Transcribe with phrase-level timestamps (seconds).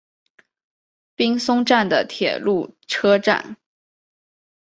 [1.15, 3.55] 滨松站的铁路车站。